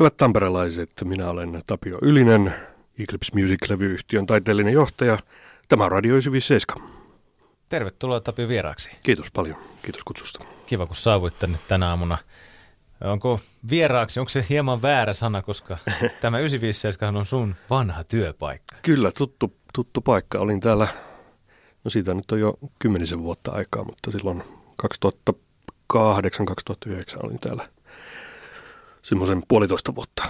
[0.00, 2.54] Hyvät tamperelaiset, minä olen Tapio Ylinen,
[2.98, 5.18] Eclipse Music-levyyhtiön taiteellinen johtaja.
[5.68, 6.88] Tämä on Radio 97.
[7.68, 8.90] Tervetuloa Tapio vieraaksi.
[9.02, 10.46] Kiitos paljon, kiitos kutsusta.
[10.66, 12.18] Kiva kun saavuit tänne tänä aamuna.
[13.00, 15.78] Onko vieraaksi, onko se hieman väärä sana, koska
[16.20, 18.76] tämä 957 on sun vanha työpaikka?
[18.82, 20.38] Kyllä, tuttu, tuttu paikka.
[20.38, 20.88] Olin täällä,
[21.84, 24.42] no siitä nyt on jo kymmenisen vuotta aikaa, mutta silloin
[24.82, 25.36] 2008-2009
[27.22, 27.68] olin täällä
[29.04, 30.24] semmoisen puolitoista vuotta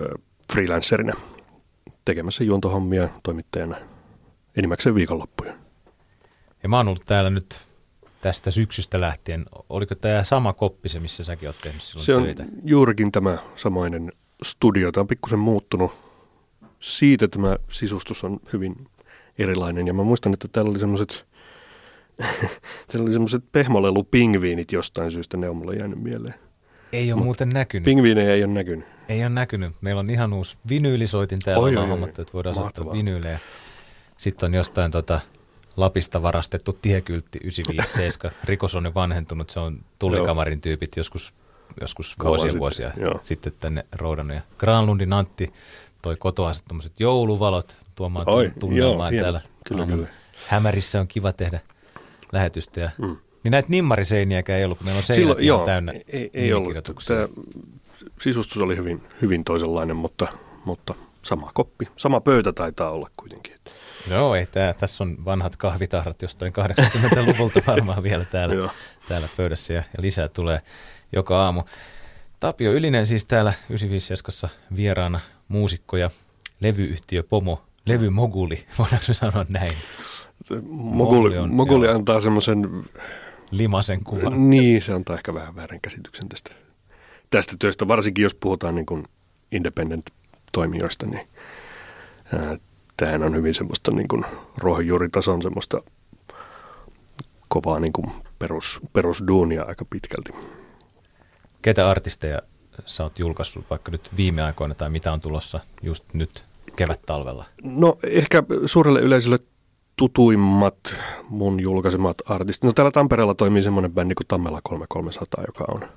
[0.00, 0.18] ö,
[0.52, 1.12] freelancerina
[2.04, 3.76] tekemässä juontohommia toimittajana
[4.56, 5.54] enimmäkseen viikonloppuja.
[6.62, 7.60] Ja mä oon ollut täällä nyt
[8.20, 9.44] tästä syksystä lähtien.
[9.68, 12.44] Oliko tämä sama koppi se, missä säkin oot tehnyt silloin Se on töitä?
[12.64, 14.92] juurikin tämä samainen studio.
[14.92, 15.92] Tämä on pikkusen muuttunut.
[16.80, 18.88] Siitä tämä sisustus on hyvin
[19.38, 19.86] erilainen.
[19.86, 21.26] Ja mä muistan, että täällä oli semmoiset
[22.86, 26.34] Täällä oli semmoiset pehmolelupingviinit jostain syystä, ne on mulle jäänyt mieleen.
[26.92, 27.84] Ei ole Mut muuten näkynyt.
[27.84, 28.86] Pingviinejä ei ole näkynyt.
[29.08, 29.72] Ei ole näkynyt.
[29.80, 31.62] Meillä on ihan uusi vinyylisoitin täällä.
[31.62, 31.88] Oi, oi.
[31.88, 32.92] hommattu, että voidaan soittaa Mahtavaa.
[32.92, 33.38] vinyylejä.
[34.18, 35.20] Sitten on jostain tota
[35.76, 38.34] Lapista varastettu tiekyltti 957.
[38.44, 39.50] Rikos on jo vanhentunut.
[39.50, 41.34] Se on tullikamarin tyypit joskus,
[41.80, 43.20] joskus Kauan vuosia sitten, vuosia joo.
[43.22, 44.36] sitten tänne roudannut.
[44.36, 45.52] Ja Granlundin Antti
[46.02, 49.22] toi kotoa tuommoiset jouluvalot tuomaan Oi, tunnelmaa joo, hieno.
[49.24, 49.40] täällä.
[49.68, 50.06] Kyllä, kyllä.
[50.48, 51.60] Hämärissä on kiva tehdä
[52.32, 52.80] lähetystä.
[52.80, 53.16] Ja, Mm.
[53.44, 56.74] Niin näitä nimmariseiniäkään ei ollut, kun meillä on seinät Silloin, joo, täynnä ei, ei ollut.
[57.06, 57.28] Tämä
[58.20, 60.28] sisustus oli hyvin, hyvin toisenlainen, mutta,
[60.64, 63.54] mutta sama koppi, sama pöytä taitaa olla kuitenkin.
[64.10, 68.68] Joo, ei tää, tässä on vanhat kahvitahrat jostain 80-luvulta varmaan vielä täällä,
[69.08, 70.60] täällä pöydässä ja, ja lisää tulee
[71.12, 71.62] joka aamu.
[72.40, 76.10] Tapio Ylinen siis täällä 95 vieraana muusikko ja
[76.60, 79.74] levyyhtiö Pomo, levymoguli, voidaanko sanoa näin,
[80.70, 82.84] Moguli, on, Moguli antaa semmoisen,
[83.52, 84.50] limasen kuvan.
[84.50, 86.50] niin se antaa ehkä vähän väärän käsityksen tästä,
[87.30, 89.04] tästä työstä, varsinkin jos puhutaan niin kuin
[89.52, 91.28] independent-toimijoista, niin
[92.34, 92.58] ää,
[92.96, 94.24] tämähän on hyvin semmoista niin kuin
[94.58, 95.82] ruohonjuuritason semmoista
[97.48, 100.32] kovaa niin kuin perus, perusduunia aika pitkälti.
[101.62, 102.42] Ketä artisteja
[102.86, 106.44] sä oot julkaissut vaikka nyt viime aikoina tai mitä on tulossa just nyt
[106.76, 107.44] kevät-talvella?
[107.64, 109.38] No ehkä suurelle yleisölle
[109.96, 110.94] tutuimmat
[111.28, 112.64] mun julkaisemat artistit.
[112.64, 115.88] No täällä Tampereella toimii semmoinen bändi kuin Tammela 3300, joka on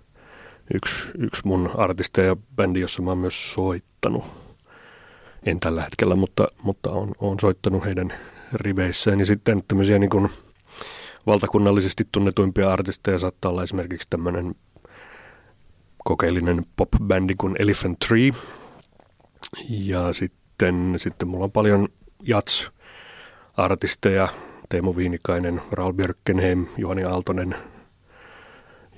[0.73, 4.23] yksi, yksi mun artisteja ja bändi, jossa mä oon myös soittanut.
[5.45, 8.13] En tällä hetkellä, mutta, mutta on, on soittanut heidän
[8.53, 9.19] riveissään.
[9.19, 10.29] Ja sitten tämmöisiä niin kuin
[11.25, 14.55] valtakunnallisesti tunnetuimpia artisteja saattaa olla esimerkiksi tämmöinen
[16.03, 18.31] kokeellinen pop-bändi kuin Elephant Tree.
[19.69, 21.87] Ja sitten, sitten mulla on paljon
[23.57, 24.27] jats-artisteja,
[24.69, 27.55] Teemu Viinikainen, Raul Björkenheim, Juhani Aaltonen,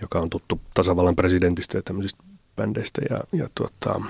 [0.01, 2.23] joka on tuttu tasavallan presidentistä ja tämmöisistä
[2.56, 3.01] bändeistä.
[3.09, 4.01] Ja, ja tuota,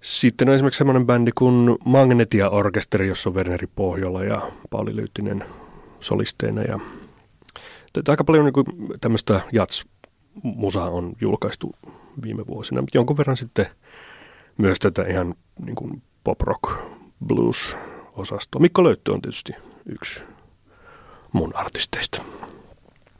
[0.00, 5.44] sitten on esimerkiksi semmoinen bändi kuin Magnetia Orkesteri, jossa on Werneri Pohjola ja Pauli Lyytinen
[6.00, 6.62] solisteina.
[6.62, 6.80] Ja
[8.08, 11.74] aika paljon niin tämmöistä jats-musaa on julkaistu
[12.22, 12.84] viime vuosina.
[12.94, 13.66] Jonkun verran sitten
[14.58, 15.34] myös tätä ihan
[15.64, 16.72] niin kuin pop-rock,
[18.16, 18.60] blues-osastoa.
[18.60, 19.52] Mikko Löyttö on tietysti
[19.86, 20.20] yksi
[21.32, 22.22] mun artisteista.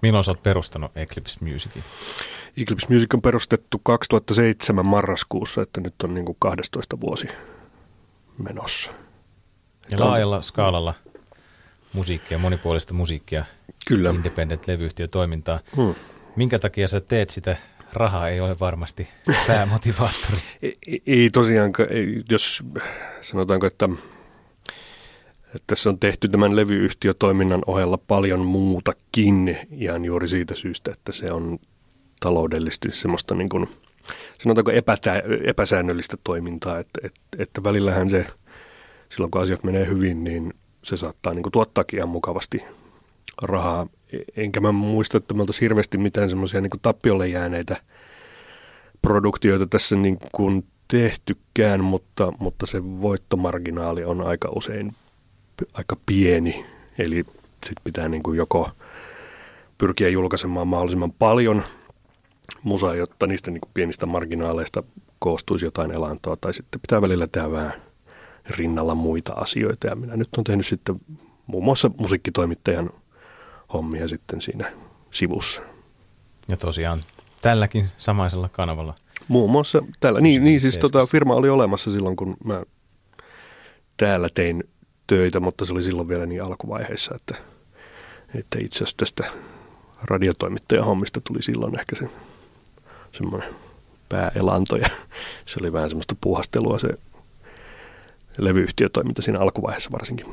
[0.03, 1.84] Milloin sä oot perustanut Eclipse Musicin?
[2.57, 7.29] Eclipse Music on perustettu 2007 marraskuussa, että nyt on niin kuin 12 vuosi
[8.39, 8.91] menossa.
[9.91, 10.95] Ja laajalla skaalalla
[11.93, 13.45] musiikkia, monipuolista musiikkia,
[13.87, 14.11] Kyllä.
[14.11, 15.61] independent-levyyhtiötoimintaa.
[15.77, 15.95] Hmm.
[16.37, 17.57] Minkä takia sä teet sitä?
[17.93, 19.09] Raha ei ole varmasti
[19.47, 20.39] päämotivaattori.
[20.63, 22.63] Ei, ei- ei tosiaankaan, ei, jos
[23.21, 23.89] sanotaanko, että,
[25.56, 31.33] että tässä on tehty tämän levyyhtiötoiminnan ohella paljon muutakin ihan juuri siitä syystä, että se
[31.33, 31.59] on
[32.21, 33.69] taloudellisesti semmoista niin kuin,
[34.43, 38.27] sanotaanko epätä, epäsäännöllistä toimintaa, että, että, että välillähän se,
[39.09, 42.65] silloin kun asiat menee hyvin, niin se saattaa niin kuin tuottaakin ihan mukavasti
[43.43, 43.87] rahaa.
[44.37, 47.77] Enkä mä muista, että me oltaisiin hirveästi mitään semmoisia niin tappiolle jääneitä
[49.03, 54.92] produktioita tässä niin kuin tehtykään, mutta, mutta se voittomarginaali on aika usein
[55.75, 56.67] aika pieni.
[56.99, 57.25] Eli
[57.67, 58.71] sit pitää niin kuin joko
[59.79, 61.63] pyrkiä julkaisemaan mahdollisimman paljon
[62.63, 64.83] musaa, jotta niistä niin kuin pienistä marginaaleista
[65.19, 67.73] koostuisi jotain elantoa, tai sitten pitää välillä tehdä vähän
[68.51, 69.87] rinnalla muita asioita.
[69.87, 71.01] Ja minä nyt on tehnyt sitten
[71.47, 72.91] muun muassa musiikkitoimittajan
[73.73, 74.73] hommia sitten siinä
[75.11, 75.63] sivussa.
[76.49, 77.01] Ja tosiaan
[77.41, 78.95] tälläkin samaisella kanavalla.
[79.29, 80.21] Muun muassa täällä.
[80.21, 82.63] Niin, niin siis tota, firma oli olemassa silloin, kun mä
[83.97, 84.65] täällä tein
[85.07, 87.35] töitä, mutta se oli silloin vielä niin alkuvaiheessa, että,
[88.35, 89.25] että itse asiassa tästä
[90.05, 92.09] radiotoimittajan hommista tuli silloin ehkä se
[93.13, 93.55] semmoinen
[94.09, 94.89] pääelanto ja
[95.47, 96.89] se oli vähän semmoista puhastelua se
[98.39, 100.27] levyyhtiötoiminta siinä alkuvaiheessa varsinkin.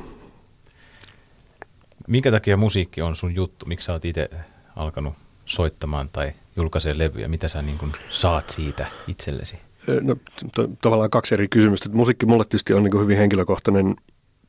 [2.08, 3.66] Minkä takia musiikki on sun juttu?
[3.66, 4.30] Miksi sä oot itse
[4.76, 5.14] alkanut
[5.46, 7.28] soittamaan tai julkaisee levyjä?
[7.28, 9.58] Mitä sä niin saat siitä itsellesi?
[10.00, 10.16] No,
[10.54, 11.88] to, tavallaan kaksi eri kysymystä.
[11.88, 13.96] Musiikki mulle tietysti on niin hyvin henkilökohtainen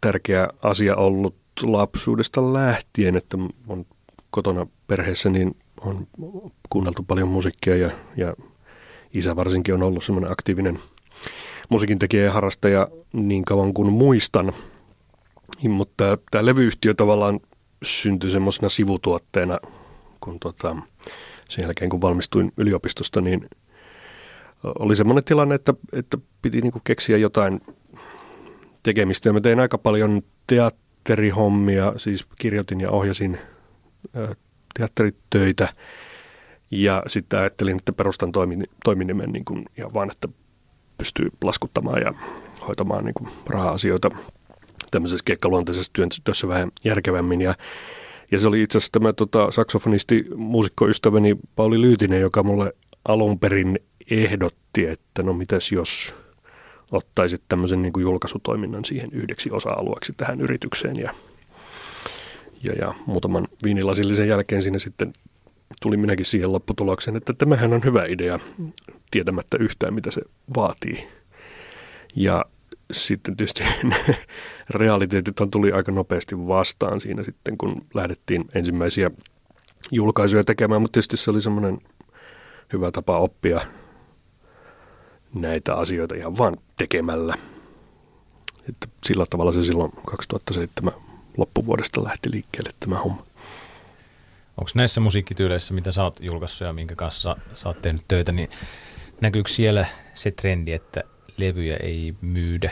[0.01, 3.37] tärkeä asia ollut lapsuudesta lähtien, että
[3.67, 3.85] on
[4.29, 6.07] kotona perheessä niin on
[6.69, 8.35] kuunneltu paljon musiikkia ja, ja
[9.13, 10.79] isä varsinkin on ollut semmoinen aktiivinen
[11.69, 14.53] musiikin tekijä ja harrastaja niin kauan kuin muistan.
[15.69, 17.39] Mutta tämä levyyhtiö tavallaan
[17.83, 19.59] syntyi semmoisena sivutuotteena,
[20.19, 20.75] kun tota,
[21.49, 23.49] sen jälkeen kun valmistuin yliopistosta, niin
[24.79, 27.61] oli semmoinen tilanne, että, että piti niinku keksiä jotain
[28.85, 29.33] tekemistä.
[29.33, 33.37] Mä tein aika paljon teatterihommia, siis kirjoitin ja ohjasin
[34.73, 35.67] teatteritöitä.
[36.71, 38.31] Ja sitten ajattelin, että perustan
[38.83, 40.27] toiminimen niin kuin ihan vaan, että
[40.97, 42.13] pystyy laskuttamaan ja
[42.67, 44.09] hoitamaan niin kuin raha-asioita
[44.91, 45.91] tämmöisessä keikkaluonteisessa
[46.23, 47.41] työssä vähän järkevämmin.
[47.41, 47.55] Ja,
[48.31, 52.73] ja se oli itse asiassa tämä tota, saksofonisti, muusikkoystäväni Pauli Lyytinen, joka mulle
[53.07, 53.79] alun perin
[54.09, 56.15] ehdotti, että no mitäs jos
[56.91, 60.95] ottaisit tämmöisen niin kuin julkaisutoiminnan siihen yhdeksi osa-alueeksi tähän yritykseen.
[60.95, 61.13] Ja,
[62.63, 65.13] ja, ja muutaman viinilasillisen jälkeen siinä sitten
[65.81, 68.39] tuli minäkin siihen lopputulokseen, että tämähän on hyvä idea
[69.11, 70.21] tietämättä yhtään, mitä se
[70.55, 71.07] vaatii.
[72.15, 72.45] Ja
[72.91, 73.63] sitten tietysti
[74.69, 79.11] realiteetit tuli aika nopeasti vastaan siinä sitten, kun lähdettiin ensimmäisiä
[79.91, 81.77] julkaisuja tekemään, mutta tietysti se oli semmoinen
[82.73, 83.61] hyvä tapa oppia
[85.35, 87.37] näitä asioita ihan vaan tekemällä.
[88.69, 90.93] Että sillä tavalla se silloin 2007
[91.37, 93.25] loppuvuodesta lähti liikkeelle tämä homma.
[94.57, 98.49] Onko näissä musiikkityyleissä, mitä sä oot julkaissut ja minkä kanssa sä, oot tehnyt töitä, niin
[99.21, 101.03] näkyykö siellä se trendi, että
[101.37, 102.71] levyjä ei myydä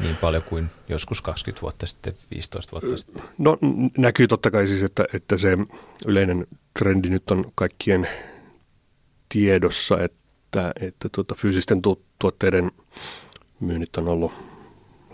[0.00, 3.22] niin paljon kuin joskus 20 vuotta sitten, 15 vuotta sitten?
[3.38, 3.58] No
[3.98, 5.58] näkyy totta kai siis, että, että se
[6.06, 6.46] yleinen
[6.78, 8.08] trendi nyt on kaikkien
[9.28, 10.23] tiedossa, että,
[10.80, 12.70] että tuota, fyysisten tu- tuotteiden
[13.60, 14.32] myynnit on ollut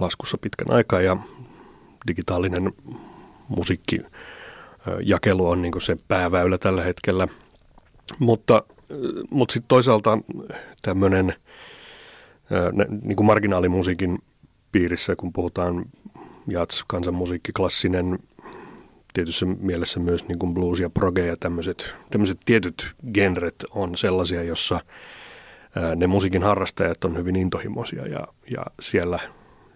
[0.01, 1.17] laskussa pitkän aikaa ja
[2.07, 2.73] digitaalinen
[3.49, 4.01] musiikki
[5.03, 7.29] jakelu on niin se pääväylä tällä hetkellä.
[8.19, 8.63] Mutta,
[9.31, 10.19] mutta sitten toisaalta
[10.83, 11.35] tämmöinen
[13.03, 14.19] niin kuin marginaalimusiikin
[14.73, 15.85] piirissä, kun puhutaan
[16.47, 18.19] jats, kansanmusiikki, klassinen,
[19.13, 24.43] tietyssä mielessä myös niin kuin blues ja proge ja tämmöiset, tämmöiset tietyt genret on sellaisia,
[24.43, 24.81] jossa
[25.97, 29.19] ne musiikin harrastajat on hyvin intohimoisia ja, ja siellä,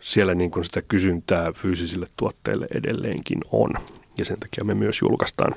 [0.01, 3.71] siellä niin kuin sitä kysyntää fyysisille tuotteille edelleenkin on
[4.19, 5.55] ja sen takia me myös julkaistaan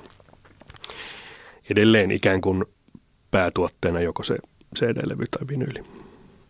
[1.70, 2.66] edelleen ikään kuin
[3.32, 4.38] päätuotteena joko se
[4.76, 5.84] CD-levy tai vinyyli.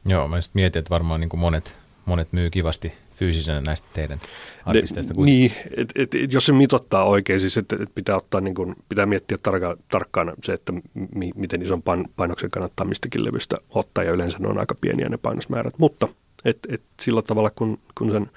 [0.06, 4.20] Joo, mä mietin, että varmaan niin kuin monet, monet myy kivasti fyysisenä näistä teidän
[4.66, 5.14] artisteista.
[5.14, 8.56] Ne, niin, et, et, et, jos se mitottaa oikein, siis että et pitää, ottaa, niin
[8.56, 10.74] kuin, pitää miettiä tarka, tarkkaan se, että
[11.16, 15.10] mi, miten ison pain, painoksen kannattaa mistäkin levystä ottaa, ja yleensä ne on aika pieniä
[15.10, 16.08] ne painosmäärät, mutta
[16.46, 18.32] et, et sillä tavalla, kun, kun sen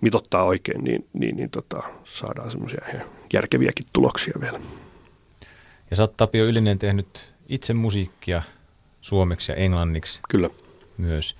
[0.00, 2.84] mitottaa oikein, niin, niin, niin tota, saadaan semmoisia
[3.32, 4.60] järkeviäkin tuloksia vielä.
[5.90, 8.42] Ja sä oot Tapio Ylinen tehnyt itse musiikkia
[9.00, 10.20] suomeksi ja englanniksi.
[10.28, 10.50] Kyllä.
[10.98, 11.36] Myös.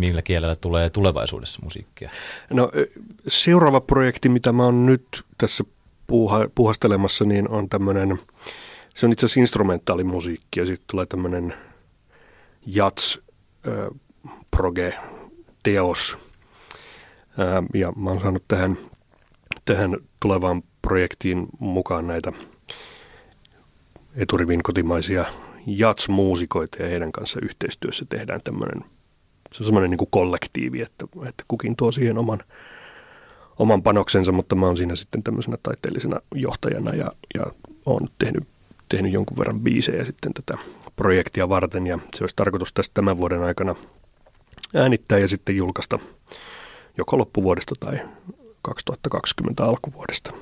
[0.00, 2.10] Millä kielellä tulee tulevaisuudessa musiikkia?
[2.50, 2.70] No
[3.28, 5.64] seuraava projekti, mitä mä oon nyt tässä
[6.06, 8.18] puuha, puhastelemassa, niin on tämmöinen,
[8.94, 11.54] se on itse asiassa instrumentaalimusiikki ja sitten tulee tämmöinen
[12.66, 13.18] jats
[13.68, 13.74] äh,
[14.50, 14.94] proge
[15.62, 16.18] teos–
[17.74, 18.78] ja mä oon saanut tähän,
[19.64, 22.32] tähän tulevaan projektiin mukaan näitä
[24.14, 25.24] eturivin kotimaisia
[25.66, 28.84] jats-muusikoita ja heidän kanssa yhteistyössä tehdään tämmöinen,
[29.54, 32.40] se on semmoinen niin kuin kollektiivi, että, että kukin tuo siihen oman,
[33.58, 37.46] oman panoksensa, mutta mä oon siinä sitten tämmöisenä taiteellisena johtajana ja, ja
[37.86, 38.48] oon tehnyt,
[38.88, 40.58] tehnyt jonkun verran biisejä sitten tätä
[40.96, 43.74] projektia varten ja se olisi tarkoitus tästä tämän vuoden aikana
[44.74, 45.98] äänittää ja sitten julkaista
[46.98, 48.00] joko loppuvuodesta tai
[48.62, 50.32] 2020 alkuvuodesta.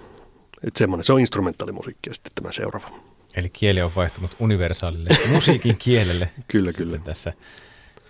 [0.66, 2.90] Että semmoinen, se on instrumentaalimusiikki ja sitten tämä seuraava.
[3.34, 6.30] Eli kieli on vaihtunut universaalille musiikin kielelle.
[6.48, 6.98] kyllä, kyllä.
[6.98, 7.32] Tässä,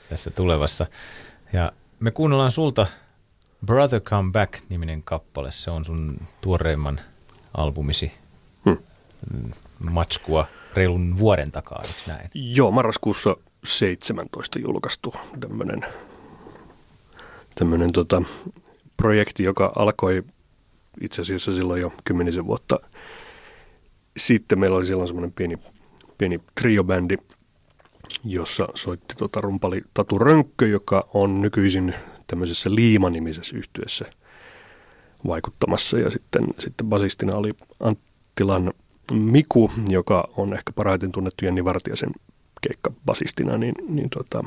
[0.09, 0.87] tässä tulevassa.
[1.53, 2.87] Ja me kuunnellaan sulta
[3.67, 5.51] Brother Come Back-niminen kappale.
[5.51, 7.01] Se on sun tuoreimman
[7.55, 8.13] albumisi
[8.65, 8.79] hmm.
[9.79, 12.31] matskua reilun vuoden takaa, eikö näin?
[12.35, 15.87] Joo, marraskuussa 17 julkaistu tämmöinen
[17.55, 18.23] tämmöinen tota,
[18.97, 20.23] projekti, joka alkoi
[21.01, 22.81] itse asiassa silloin jo kymmenisen vuotta
[24.17, 24.59] sitten.
[24.59, 25.59] Meillä oli silloin semmoinen pieni,
[26.19, 27.17] pieni triobändi
[28.25, 31.95] jossa soitti tota rumpali Tatu Rönkkö, joka on nykyisin
[32.27, 34.05] tämmöisessä Liima-nimisessä yhtyessä
[35.27, 35.99] vaikuttamassa.
[35.99, 38.73] Ja sitten, sitten basistina oli Anttilan
[39.13, 42.11] Miku, joka on ehkä parhaiten tunnettu Jenni Vartiasen
[43.07, 44.45] basistina, niin, niin tota,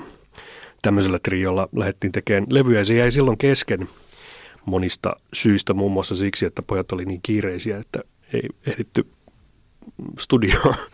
[0.82, 3.90] tämmöisellä triolla lähdettiin tekemään levyjä ja se jäi silloin kesken
[4.66, 8.00] monista syistä, muun muassa siksi, että pojat oli niin kiireisiä, että
[8.34, 9.08] ei ehditty
[10.20, 10.76] studioon.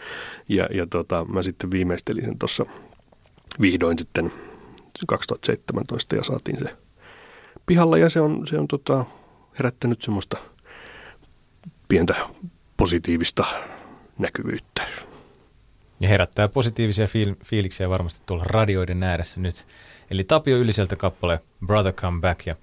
[0.49, 2.65] Ja, ja tota, mä sitten viimeistelin sen tuossa
[3.61, 4.31] vihdoin sitten
[5.07, 6.77] 2017 ja saatiin se
[7.65, 9.05] pihalla ja se on, se on tota,
[9.59, 10.37] herättänyt semmoista
[11.87, 12.15] pientä
[12.77, 13.45] positiivista
[14.17, 14.87] näkyvyyttä.
[15.99, 19.67] Ja herättää positiivisia fiil- fiiliksiä varmasti tuolla radioiden ääressä nyt.
[20.11, 22.55] Eli Tapio Yliseltä kappale Brother Come Back ja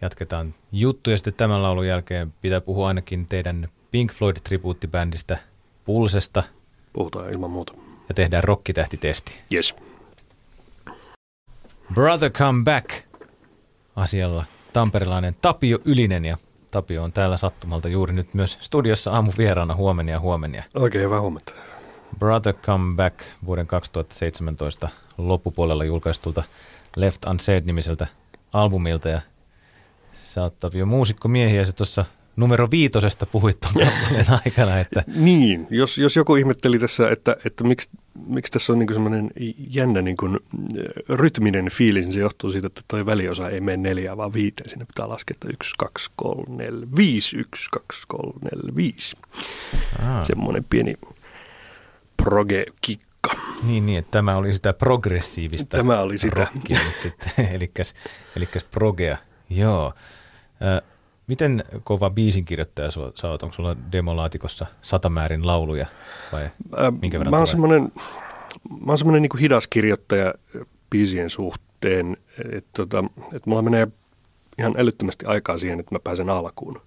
[0.00, 2.32] jatketaan juttuja sitten tämän laulun jälkeen.
[2.40, 5.38] Pitää puhua ainakin teidän Pink Floyd-tribuuttibändistä
[5.88, 6.42] Pulsesta.
[6.92, 7.72] Puhutaan ilman muuta.
[8.08, 9.40] Ja tehdään rokkitähtitesti.
[9.52, 9.76] Yes.
[11.94, 12.90] Brother Come Back
[13.96, 16.36] asialla tamperilainen Tapio Ylinen ja
[16.70, 20.62] Tapio on täällä sattumalta juuri nyt myös studiossa aamuvieraana huomenna ja huomenna.
[20.74, 21.52] Oikein hyvää huomenta.
[22.18, 26.42] Brother Come Back vuoden 2017 loppupuolella julkaistulta
[26.96, 28.06] Left Unsaid-nimiseltä
[28.52, 29.20] albumilta ja
[30.12, 32.04] sä oot Tapio muusikko miehiä se tuossa
[32.38, 33.86] numero viitosesta puhuit tuon
[34.44, 34.78] aikana.
[34.80, 35.04] Että...
[35.16, 37.90] niin, jos, jos joku ihmetteli tässä, että, että miksi,
[38.26, 39.30] miksi tässä on niin semmoinen
[39.70, 40.38] jännä niin kuin,
[41.08, 44.70] rytminen fiilis, niin se johtuu siitä, että tuo väliosa ei mene neljää, vaan viiteen.
[44.70, 49.16] Sinne pitää laskea, että yksi, kaksi, kolme, neljä, viisi, yksi, kaksi, kolme, neljä, viisi.
[50.26, 50.94] Semmoinen pieni
[52.22, 53.30] proge-kikka.
[53.66, 56.36] Niin, niin, että tämä oli sitä progressiivista Tämä oli sitä.
[56.36, 57.94] Rockia nyt sitten, elikkäs,
[58.36, 59.16] elikkäs progea.
[59.50, 59.94] Joo.
[61.28, 63.42] Miten kova biisinkirjoittaja sä oot?
[63.42, 65.86] Onko sulla demolaatikossa satamäärin lauluja
[66.32, 66.50] vai
[67.02, 67.92] minkä verran Mä oon semmoinen,
[68.70, 70.34] mä oon semmoinen niin hidas kirjoittaja
[70.90, 72.16] biisien suhteen,
[72.52, 73.88] että tota, et mulla menee
[74.58, 76.80] ihan älyttömästi aikaa siihen, että mä pääsen alkuun.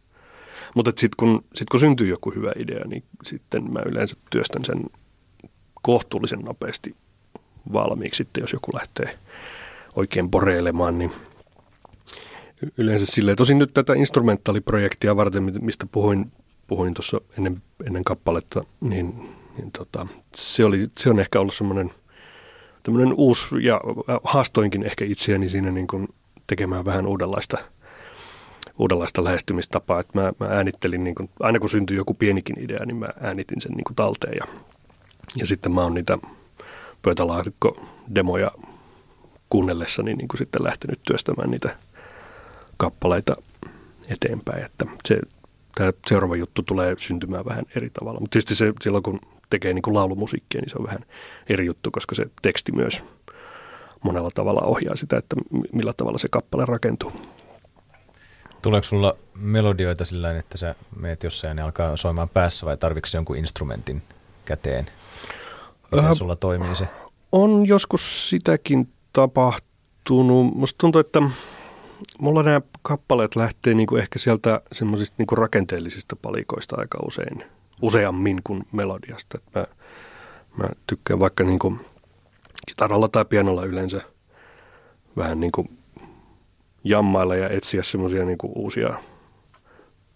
[0.75, 4.83] Mutta sitten kun, sit kun syntyy joku hyvä idea, niin sitten mä yleensä työstän sen
[5.81, 6.95] kohtuullisen nopeasti
[7.73, 9.17] valmiiksi sitten, jos joku lähtee
[9.95, 11.11] oikein poreilemaan, niin–
[12.77, 13.37] yleensä silleen.
[13.37, 16.31] Tosin nyt tätä instrumentaaliprojektia varten, mistä puhuin,
[16.67, 21.91] puhuin tuossa ennen, ennen kappaletta, niin, niin tota, se, oli, se on ehkä ollut semmoinen
[22.83, 23.81] tämmöinen uusi, ja
[24.23, 26.07] haastoinkin ehkä itseäni siinä niin kuin
[26.47, 27.57] tekemään vähän uudenlaista,
[28.79, 29.99] uudenlaista lähestymistapaa.
[29.99, 33.61] Että mä, mä äänittelin, niin kuin, aina kun syntyi joku pienikin idea, niin mä äänitin
[33.61, 34.47] sen niin kuin talteen ja,
[35.35, 36.17] ja sitten mä oon niitä
[37.01, 38.51] pöytälaatikko-demoja
[39.49, 41.75] kuunnellessani niin kuin sitten lähtenyt työstämään niitä–
[42.81, 43.35] kappaleita
[44.09, 45.19] eteenpäin, että se,
[45.75, 48.19] tämä seuraava juttu tulee syntymään vähän eri tavalla.
[48.19, 49.19] Mutta tietysti se, silloin kun
[49.49, 51.05] tekee niin kuin laulumusiikkia, niin se on vähän
[51.49, 53.03] eri juttu, koska se teksti myös
[54.03, 55.35] monella tavalla ohjaa sitä, että
[55.73, 57.13] millä tavalla se kappale rakentuu.
[58.61, 63.37] Tuleeko sulla melodioita sillä että sä meet jossain ja alkaa soimaan päässä vai tarvitsetko jonkun
[63.37, 64.01] instrumentin
[64.45, 64.85] käteen?
[65.91, 66.87] Miten äh, sulla toimii se?
[67.31, 70.55] On joskus sitäkin tapahtunut.
[70.55, 71.21] Musta tuntuu, että
[72.19, 77.43] mulla nämä kappaleet lähtee niinku ehkä sieltä semmoisista niinku rakenteellisista palikoista aika usein,
[77.81, 79.37] useammin kuin melodiasta.
[79.37, 79.65] Et mä,
[80.57, 81.77] mä tykkään vaikka niinku
[82.67, 84.01] kitaralla tai pianolla yleensä
[85.17, 85.67] vähän niinku
[86.83, 88.93] jammailla ja etsiä semmoisia niinku uusia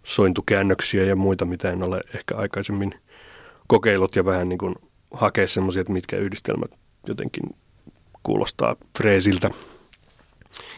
[0.04, 2.94] sointukäännöksiä ja muita, mitä en ole ehkä aikaisemmin
[3.68, 4.76] kokeillut ja vähän niin
[5.12, 6.72] hakea semmoisia, mitkä yhdistelmät
[7.08, 7.44] jotenkin
[8.24, 9.50] kuulostaa freesiltä–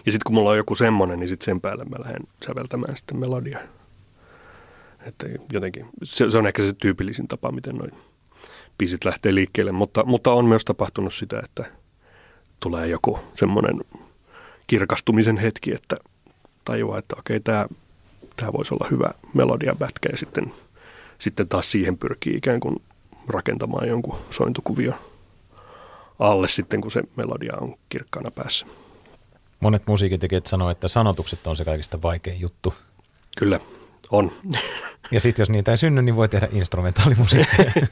[0.08, 3.18] ja sitten kun mulla on joku semmoinen, niin sitten sen päälle mä lähden säveltämään sitten
[3.18, 3.62] melodiaa.
[5.06, 7.92] Että jotenkin, se, se on ehkä se tyypillisin tapa, miten noin
[8.78, 11.66] biisit lähtee liikkeelle, mutta, mutta on myös tapahtunut sitä, että
[12.60, 13.82] tulee joku semmoinen
[14.68, 15.98] kirkastumisen hetki, että
[16.66, 17.68] tajuaa, että okei, tämä,
[18.36, 20.54] tämä voisi olla hyvä melodiapätkä ja sitten,
[21.20, 22.82] sitten taas siihen pyrkii ikään kuin
[23.28, 24.96] rakentamaan jonkun sointukuvion
[26.20, 28.66] alle sitten, kun se melodia on kirkkaana päässä.
[29.60, 32.74] Monet musiikintekijät sanoo, että sanotukset on se kaikista vaikein juttu.
[33.38, 33.60] Kyllä,
[34.12, 34.32] on.
[35.12, 37.72] Ja sitten jos niitä ei synny, niin voi tehdä instrumentaalimusiikkia.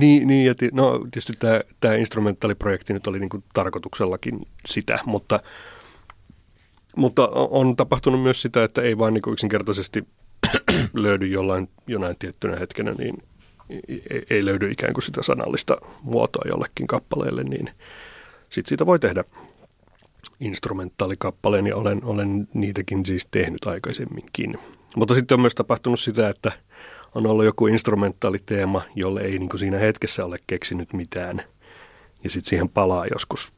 [0.00, 5.40] niin, niin ja no, tietysti tämä, tämä instrumentaaliprojekti nyt oli niinku tarkoituksellakin sitä, mutta,
[6.96, 10.04] mutta on tapahtunut myös sitä, että ei vaan niinku yksinkertaisesti
[10.94, 13.22] löydy jollain, jonain tiettynä hetkenä, niin
[13.88, 17.70] ei, ei löydy ikään kuin sitä sanallista muotoa jollekin kappaleelle, niin
[18.50, 19.24] sitten siitä voi tehdä
[20.40, 24.58] instrumentaalikappaleen ja olen, olen niitäkin siis tehnyt aikaisemminkin.
[24.96, 26.52] Mutta sitten on myös tapahtunut sitä, että
[27.14, 31.42] on ollut joku instrumentaaliteema, jolle ei niin kuin siinä hetkessä ole keksinyt mitään.
[32.24, 33.52] ja sitten siihen palaa joskus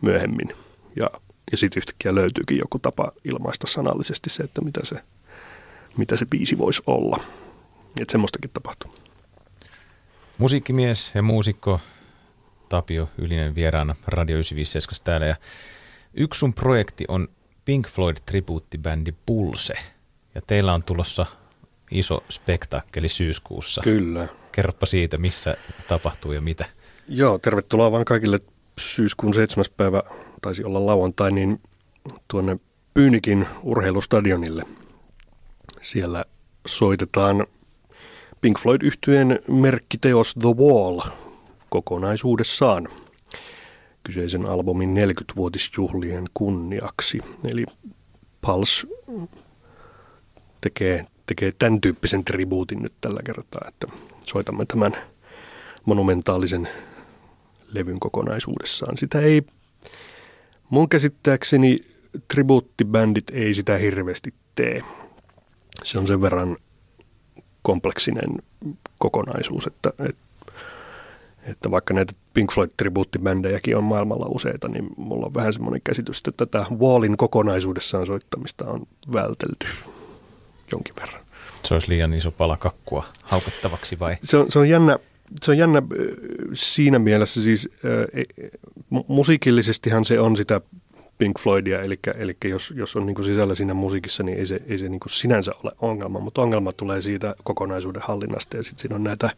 [0.00, 0.48] myöhemmin.
[0.96, 1.10] Ja,
[1.50, 4.96] ja sitten yhtäkkiä löytyykin joku tapa ilmaista sanallisesti se, että mitä se,
[5.96, 7.20] mitä se biisi voisi olla.
[8.00, 8.94] Että semmoistakin tapahtuu.
[10.38, 11.80] Musiikkimies ja muusikko
[12.68, 15.26] Tapio Ylinen vieraana Radio 957 täällä.
[15.26, 15.36] Ja
[16.16, 17.28] yksi sun projekti on
[17.64, 19.74] Pink Floyd tribuuttibändi Pulse.
[20.34, 21.26] Ja teillä on tulossa
[21.90, 23.80] iso spektaakkeli syyskuussa.
[23.84, 24.28] Kyllä.
[24.52, 25.56] Kerropa siitä, missä
[25.88, 26.64] tapahtuu ja mitä.
[27.08, 28.38] Joo, tervetuloa vaan kaikille
[28.80, 29.64] syyskuun 7.
[29.76, 30.02] päivä,
[30.42, 31.60] taisi olla lauantai, niin
[32.28, 32.58] tuonne
[32.94, 34.62] Pyynikin urheilustadionille.
[35.82, 36.24] Siellä
[36.66, 37.46] soitetaan
[38.40, 41.00] Pink Floyd yhtyeen merkkiteos The Wall
[41.68, 42.88] kokonaisuudessaan
[44.06, 47.18] kyseisen albumin 40-vuotisjuhlien kunniaksi.
[47.44, 47.64] Eli
[48.40, 48.86] Pulse
[50.60, 53.86] tekee, tekee tämän tyyppisen tribuutin nyt tällä kertaa, että
[54.26, 54.92] soitamme tämän
[55.84, 56.68] monumentaalisen
[57.68, 58.98] levyn kokonaisuudessaan.
[58.98, 59.42] Sitä ei,
[60.70, 61.78] mun käsittääkseni
[62.28, 64.82] tribuuttibändit ei sitä hirveästi tee.
[65.84, 66.56] Se on sen verran
[67.62, 68.42] kompleksinen
[68.98, 70.25] kokonaisuus, että, että,
[71.46, 76.46] että vaikka näitä Pink Floyd-tribuuttibändejäkin on maailmalla useita, niin mulla on vähän semmoinen käsitys, että
[76.46, 79.66] tätä Wallin kokonaisuudessaan soittamista on vältelty
[80.72, 81.20] jonkin verran.
[81.64, 84.16] Se olisi liian iso pala kakkua haukattavaksi vai?
[84.22, 84.98] Se on, se on jännä,
[85.42, 85.82] se on jännä
[86.52, 90.60] siinä mielessä siis, äh, musiikillisestihan se on sitä
[91.18, 94.62] Pink Floydia, eli, eli jos, jos on niin kuin sisällä siinä musiikissa, niin ei se,
[94.66, 98.82] ei se niin kuin sinänsä ole ongelma, mutta ongelma tulee siitä kokonaisuuden hallinnasta ja sitten
[98.82, 99.30] siinä on näitä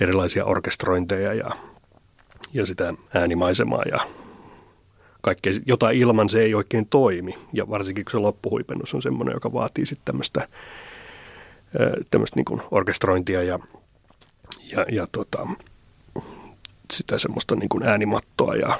[0.00, 1.50] erilaisia orkestrointeja ja,
[2.52, 4.00] ja sitä äänimaisemaa ja
[5.20, 7.34] kaikkea, jota ilman se ei oikein toimi.
[7.52, 10.48] Ja varsinkin kun se loppuhuipennus on semmoinen, joka vaatii sitten tämmöistä,
[12.10, 13.58] tämmöistä niin orkestrointia ja,
[14.72, 15.46] ja, ja tota,
[16.92, 18.78] sitä semmoista niin kuin äänimattoa ja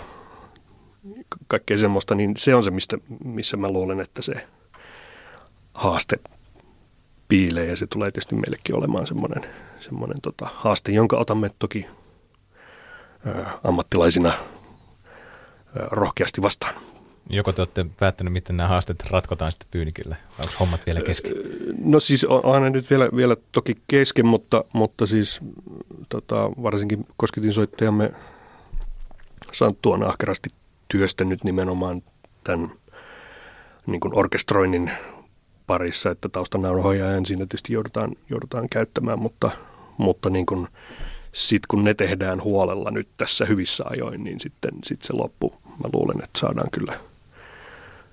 [1.49, 4.35] kaikkea semmoista, niin se on se, mistä, missä mä luulen, että se
[5.75, 6.17] haaste
[7.33, 11.87] piilee ja se tulee tietysti meillekin olemaan semmoinen, semmoinen tota, haaste, jonka otamme toki
[13.27, 13.31] ä,
[13.65, 14.37] ammattilaisina ä,
[15.91, 16.75] rohkeasti vastaan.
[17.31, 20.17] Joko te olette päättäneet, miten nämä haasteet ratkotaan sitten Pyynikillä?
[20.39, 21.33] Onko hommat vielä kesken?
[21.85, 25.41] No siis on, onhan ne nyt vielä, vielä toki kesken, mutta, mutta siis
[26.09, 28.13] tota, varsinkin kosketinsoittajamme
[29.53, 30.51] Santtu on ahkerasti
[30.89, 32.03] työstänyt nimenomaan
[32.45, 32.71] tämän
[33.87, 34.91] niin kuin orkestroinnin
[35.67, 39.51] parissa, että taustanauhoja siinä tietysti joudutaan, joudutaan käyttämään, mutta,
[39.99, 40.69] mutta niin kuin
[41.33, 45.91] sitten kun ne tehdään huolella nyt tässä hyvissä ajoin, niin sitten sit se loppu, mä
[45.93, 46.99] luulen, että saadaan kyllä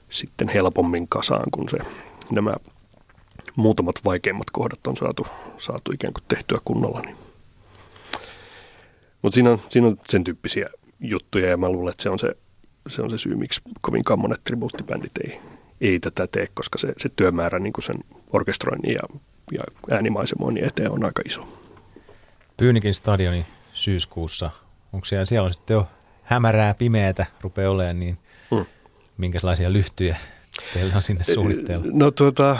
[0.09, 1.77] sitten helpommin kasaan, kun se
[2.31, 2.53] nämä
[3.57, 7.01] muutamat vaikeimmat kohdat on saatu, saatu ikään kuin tehtyä kunnolla.
[7.01, 7.15] Niin.
[9.21, 12.35] Mutta siinä siinä on sen tyyppisiä juttuja ja mä luulen, että se on se
[12.87, 15.39] se on se syy, miksi kovinkaan monet tribuuttibändit ei,
[15.81, 17.95] ei tätä tee, koska se, se työmäärä niin kuin sen
[18.33, 19.19] orkestroinnin ja,
[19.51, 21.47] ja äänimaisemoinnin eteen on aika iso.
[22.57, 24.49] Pyynikin stadioni syyskuussa,
[24.93, 25.87] onko siellä, siellä on sitten jo
[26.23, 28.17] hämärää, pimeätä rupeaa olemaan, niin
[28.51, 28.65] hmm.
[29.17, 30.17] minkälaisia lyhtyjä
[30.73, 31.85] teillä on sinne suunnitteilla?
[31.93, 32.57] No tuota,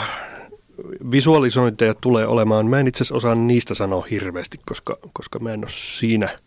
[1.10, 2.66] visualisointeja tulee olemaan.
[2.66, 6.28] Mä en itse asiassa osaa niistä sanoa hirveästi, koska, koska mä en ole siinä–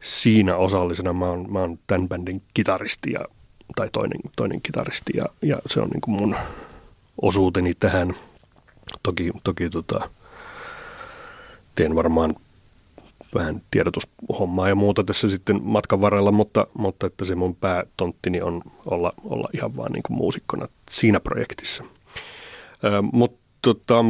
[0.00, 1.12] siinä osallisena.
[1.12, 3.20] Mä oon, mä oon tämän bändin kitaristi ja,
[3.76, 6.36] tai toinen, toinen kitaristi ja, ja se on niin kuin mun
[7.22, 8.14] osuuteni tähän.
[9.02, 10.10] Toki, toki tota,
[11.74, 12.34] teen varmaan
[13.34, 18.62] vähän tiedotushommaa ja muuta tässä sitten matkan varrella, mutta, mutta että se mun päätonttini on
[18.86, 21.84] olla, olla ihan vaan niin kuin muusikkona siinä projektissa.
[22.84, 24.04] Ö, mutta tota,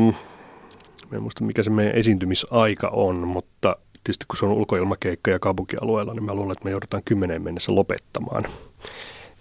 [1.12, 6.14] en muista mikä se meidän esiintymisaika on, mutta tietysti kun se on ulkoilmakeikka ja kaupunkialueella,
[6.14, 8.44] niin mä luulen, että me joudutaan kymmeneen mennessä lopettamaan.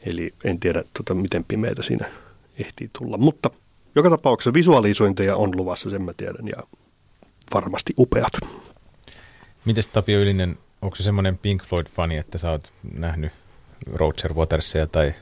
[0.05, 2.05] Eli en tiedä, tota, miten pimeitä siinä
[2.59, 3.17] ehtii tulla.
[3.17, 3.49] Mutta
[3.95, 6.63] joka tapauksessa visualisointeja on luvassa, sen mä tiedän, ja
[7.53, 8.33] varmasti upeat.
[9.65, 13.31] Mites Tapio Ylinen, onko se semmoinen Pink Floyd-fani, että sä oot nähnyt
[13.93, 15.13] Roger Watersia tai,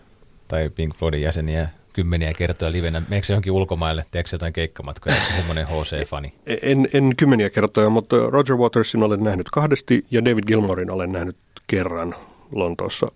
[0.48, 3.00] tai Pink Floydin jäseniä kymmeniä kertoja livenä?
[3.00, 4.06] Meneekö se johonkin ulkomaille?
[4.12, 5.16] Teekö se jotain keikkamatkoja?
[5.16, 6.34] Onko se semmoinen HC-fani?
[6.62, 11.38] En, en kymmeniä kertoja, mutta Roger Watersin olen nähnyt kahdesti ja David Gilmorin olen nähnyt
[11.68, 12.16] kerran
[12.52, 13.12] Lontoossa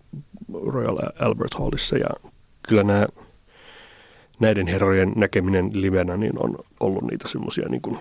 [0.53, 1.97] Royal Albert Hallissa.
[1.97, 2.09] Ja
[2.67, 3.07] kyllä nämä,
[4.39, 7.97] näiden herrojen näkeminen livenä niin on ollut niitä semmoisia niin kuin,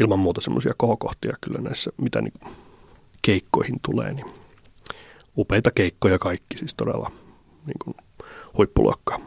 [0.00, 2.34] ilman muuta semmoisia kohokohtia kyllä näissä, mitä niin
[3.22, 4.12] keikkoihin tulee.
[4.12, 4.26] Niin
[5.38, 7.10] upeita keikkoja kaikki, siis todella
[7.66, 7.96] niin kuin,
[8.56, 9.20] huippuluokkaa.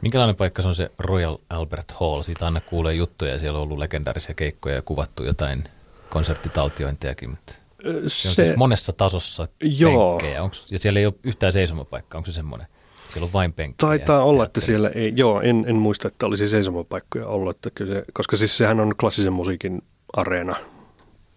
[0.00, 2.22] Minkälainen paikka se on se Royal Albert Hall?
[2.22, 5.64] Siitä aina kuulee juttuja ja siellä on ollut legendaarisia keikkoja ja kuvattu jotain
[6.10, 7.30] konserttitaltiointejakin.
[7.30, 7.65] Mutta...
[8.06, 10.10] Se on siis monessa tasossa joo.
[10.10, 10.42] penkkejä.
[10.42, 12.18] Onks, ja siellä ei ole yhtään seisomapaikkaa.
[12.18, 12.66] Onko se semmoinen?
[13.08, 13.88] Siellä on vain penkkejä.
[13.88, 17.94] Taitaa olla, että siellä ei, joo, en, en muista, että olisi seisomapaikkoja ollut, että kyllä
[17.94, 20.56] se, koska siis sehän on klassisen musiikin areena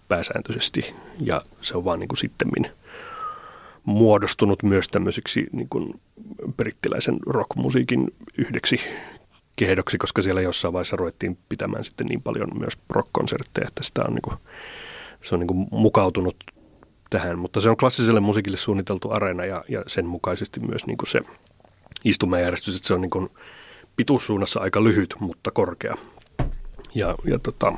[0.08, 2.72] pääsääntöisesti ja se on vaan niin kuin sittemmin
[3.84, 6.02] muodostunut myös tämmöiseksi niin kuin
[6.58, 8.82] brittiläisen rockmusiikin yhdeksi
[9.56, 14.14] kehdoksi, koska siellä jossain vaiheessa ruvettiin pitämään sitten niin paljon myös rockkonsertteja, että sitä on
[14.14, 14.38] niin kuin,
[15.22, 16.36] se on niin kuin mukautunut
[17.10, 21.10] tähän, mutta se on klassiselle musiikille suunniteltu areena ja, ja sen mukaisesti myös niin kuin
[21.10, 21.22] se
[22.04, 23.30] istumajärjestys, että se on niin kuin
[23.96, 25.96] pituussuunnassa aika lyhyt, mutta korkea.
[26.96, 27.74] Ja, ja tota,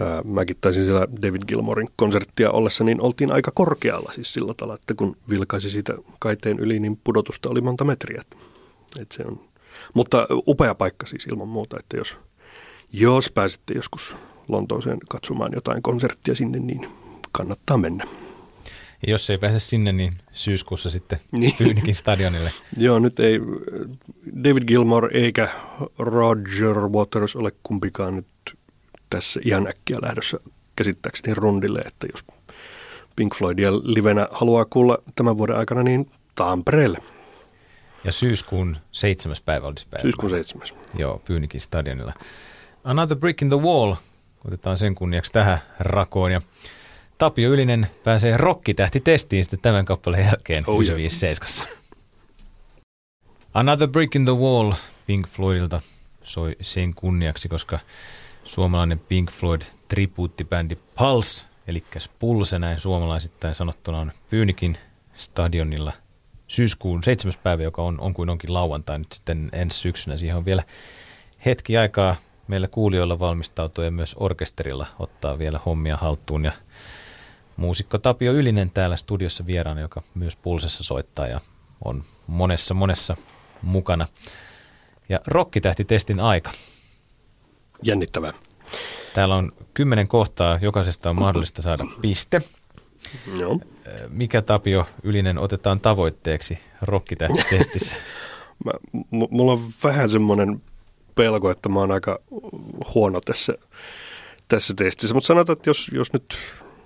[0.00, 4.74] ää, mäkin taisin siellä David Gilmorin konserttia ollessa, niin oltiin aika korkealla siis sillä tavalla,
[4.74, 8.22] että kun vilkaisi siitä kaiteen yli, niin pudotusta oli monta metriä.
[9.00, 9.40] Et se on,
[9.94, 12.16] mutta upea paikka siis ilman muuta, että jos,
[12.92, 14.16] jos pääsette joskus
[14.48, 16.88] Lontooseen katsomaan jotain konserttia sinne, niin
[17.32, 18.04] kannattaa mennä.
[19.06, 21.54] Ja jos ei pääse sinne, niin syyskuussa sitten niin.
[21.58, 22.52] Pyynikin stadionille.
[22.76, 23.40] Joo, nyt ei
[24.44, 25.48] David Gilmore eikä
[25.98, 28.26] Roger Waters ole kumpikaan nyt
[29.10, 30.38] tässä ihan äkkiä lähdössä
[30.76, 32.24] käsittääkseni rundille, että jos
[33.16, 36.98] Pink Floydia livenä haluaa kuulla tämän vuoden aikana, niin Tampereelle.
[38.04, 40.02] Ja syyskuun seitsemäs päivä olisi päivä.
[40.02, 40.74] Syyskuun seitsemäs.
[40.98, 42.12] Joo, Pyynikin stadionilla.
[42.84, 43.94] Another Brick in the Wall,
[44.44, 46.32] otetaan sen kunniaksi tähän rakoon.
[46.32, 46.40] Ja
[47.18, 51.68] Tapio Ylinen pääsee rokkitähti-testiin sitten tämän kappaleen jälkeen oh, 957.
[53.54, 54.72] Another Brick in the Wall
[55.06, 55.80] Pink Floydilta
[56.22, 57.78] soi sen kunniaksi, koska
[58.44, 61.84] suomalainen Pink Floyd tribuuttibändi Pulse, eli
[62.18, 64.76] Pulse näin suomalaisittain sanottuna on Pyynikin
[65.14, 65.92] stadionilla
[66.46, 67.34] syyskuun 7.
[67.42, 70.16] päivä, joka on, on kuin onkin lauantai nyt sitten ensi syksynä.
[70.16, 70.62] Siihen on vielä
[71.46, 72.16] hetki aikaa
[72.48, 76.44] meillä kuulijoilla valmistautua ja myös orkesterilla ottaa vielä hommia haltuun.
[76.44, 76.52] Ja
[77.56, 81.40] muusikko Tapio Ylinen täällä studiossa vieraana, joka myös pulsessa soittaa ja
[81.84, 83.16] on monessa monessa
[83.62, 84.06] mukana.
[85.08, 86.50] Ja rokkitähti-testin aika.
[87.82, 88.32] Jännittävää.
[89.14, 92.40] Täällä on kymmenen kohtaa, jokaisesta on mahdollista saada piste.
[93.38, 93.60] Joo.
[94.08, 97.96] Mikä Tapio Ylinen otetaan tavoitteeksi rokkitähti-testissä?
[98.64, 100.62] Mä, m- mulla on vähän semmoinen
[101.14, 102.18] pelko, että mä oon aika
[102.94, 103.54] huono tässä,
[104.48, 106.34] tässä testissä, mutta sanotaan, että jos, jos nyt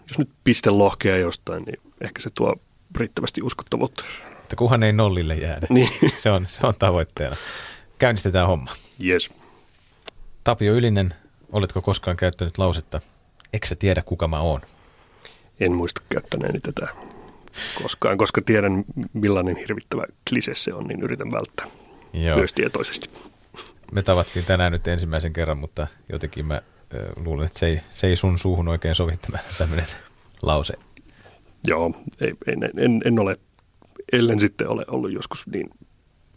[0.08, 2.56] jos nyt piste lohkea jostain, niin ehkä se tuo
[2.96, 4.04] riittävästi uskottavuutta.
[4.32, 5.66] Että kuhan ei nollille jäädä.
[5.74, 5.88] Niin.
[6.16, 7.36] Se, on, se on tavoitteena.
[7.98, 8.70] Käynnistetään homma.
[9.04, 9.30] Yes.
[10.44, 11.14] Tapio Ylinen,
[11.52, 13.00] oletko koskaan käyttänyt lausetta,
[13.52, 14.60] eikö sä tiedä kuka mä oon?
[15.60, 16.88] En muista käyttäneeni tätä
[17.82, 21.66] koskaan, koska tiedän millainen hirvittävä klise se on, niin yritän välttää
[22.12, 22.36] Joo.
[22.36, 23.10] myös tietoisesti.
[23.92, 26.62] Me tavattiin tänään nyt ensimmäisen kerran, mutta jotenkin mä
[27.16, 29.86] luulen, että se ei, se ei sun suuhun oikein sovi tämä tämmöinen
[30.42, 30.74] lause.
[31.66, 31.92] Joo,
[32.24, 33.36] ei, en, en, en ole,
[34.12, 35.70] ellen sitten ole ollut joskus niin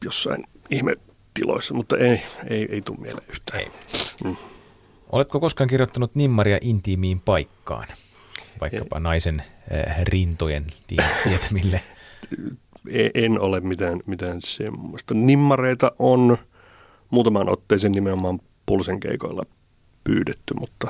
[0.05, 3.59] jossain ihmetiloissa, mutta ei, ei, ei tule mieleen yhtään.
[3.59, 3.67] Ei.
[4.23, 4.35] Mm.
[5.11, 7.87] Oletko koskaan kirjoittanut nimmaria intiimiin paikkaan?
[8.61, 9.01] Vaikkapa ei.
[9.03, 11.83] naisen äh, rintojen tietämille?
[13.13, 15.13] en ole mitään, mitään semmoista.
[15.13, 16.37] Nimmareita on
[17.09, 19.43] muutaman otteeseen nimenomaan pulsen keikoilla
[20.03, 20.87] pyydetty, mutta,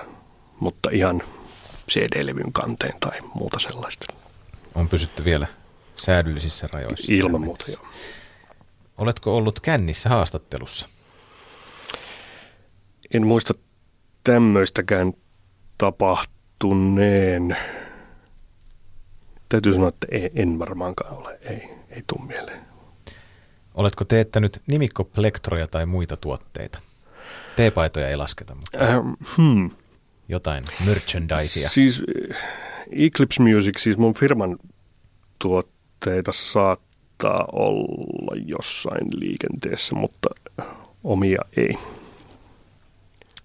[0.60, 1.22] mutta ihan
[1.90, 4.06] CD-levyn kanteen tai muuta sellaista.
[4.76, 5.48] On pysytty vielä
[5.96, 7.14] säädyllisissä rajoissa.
[7.14, 7.88] Ilman muuta, joo.
[8.98, 10.90] Oletko ollut kännissä haastattelussa?
[13.14, 13.54] En muista
[14.24, 15.14] tämmöistäkään
[15.78, 17.58] tapahtuneen.
[19.50, 21.40] Täytyy sanoa, että en varmaankaan ole.
[21.42, 22.69] Ei, ei tule mieleen.
[23.76, 26.80] Oletko teettänyt nimikkoplektoroja tai muita tuotteita?
[27.56, 29.72] Teepaitoja ei lasketa, mutta ähm, hmm.
[30.30, 31.70] jotain merchandisea.
[31.70, 32.36] Siis eh,
[32.92, 34.58] Eclipse Music, siis mun firman
[35.40, 40.30] tuotteita saattaa olla jossain liikenteessä, mutta
[41.04, 41.78] omia ei.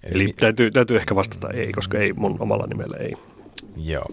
[0.03, 3.13] Eli, Eli täytyy, täytyy ehkä vastata ei, koska ei mun omalla nimellä ei.
[3.77, 4.07] Joo.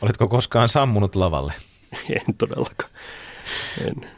[0.00, 1.52] Oletko koskaan sammunut lavalle?
[2.10, 2.90] en todellakaan.
[3.86, 4.10] En.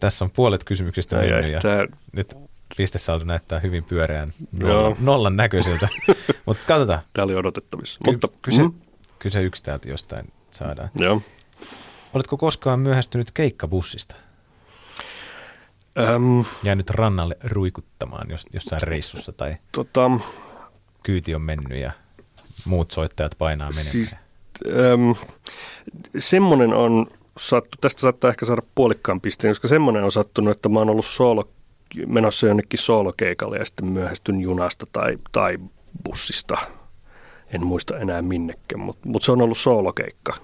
[0.00, 1.86] Tässä on puolet kysymyksistä mennyt ja tämä...
[2.12, 2.34] nyt
[2.76, 5.88] pistesaldo näyttää hyvin pyöreän nollan, nollan näköisiltä.
[6.46, 7.00] Mutta katsotaan.
[7.12, 7.98] Tämä oli odotettavissa.
[8.04, 8.72] Ky- Mutta, kyse, mm.
[9.18, 10.90] kyse yksi täältä jostain saadaan.
[10.94, 11.22] Joo.
[12.14, 14.16] Oletko koskaan myöhästynyt keikkabussista?
[15.98, 20.10] Öm, Jäänyt rannalle ruikuttamaan jos, jossain reissussa tai tota,
[21.02, 21.92] kyyti on mennyt ja
[22.66, 23.92] muut soittajat painaa menemään?
[23.92, 24.16] Siis,
[24.66, 25.14] öm,
[26.18, 27.06] semmoinen on
[27.38, 31.06] sattu, tästä saattaa ehkä saada puolikkaan pisteen, koska semmoinen on sattunut, että mä oon ollut
[31.06, 31.48] solo
[32.06, 35.58] menossa jonnekin soolokeikalle ja sitten myöhästyn junasta tai, tai
[36.04, 36.56] bussista.
[37.46, 40.36] en muista enää minnekään, mutta mut se on ollut soolokeikka.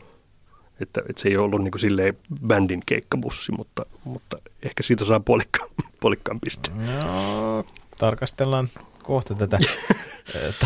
[0.80, 5.20] Että, että se ei ollut niin kuin silleen bändin keikkabussi, mutta, mutta ehkä siitä saa
[5.20, 5.66] puolikka,
[6.00, 6.86] puolikkaan pisteen.
[6.86, 7.64] No,
[7.98, 8.68] tarkastellaan
[9.02, 9.58] kohta tätä.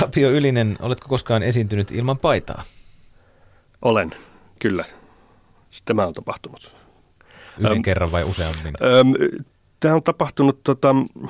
[0.00, 2.62] Tapio Ylinen, oletko koskaan esiintynyt ilman paitaa?
[3.82, 4.14] Olen,
[4.58, 4.84] kyllä.
[5.84, 6.72] Tämä on tapahtunut.
[7.58, 8.74] Yhden ähm, kerran vai useammin?
[8.82, 9.12] Ähm,
[9.80, 11.26] tämä on tapahtunut, tota, mulla